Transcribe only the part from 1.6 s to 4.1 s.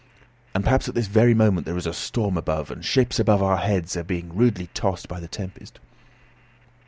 there is a storm above, and ships over our heads are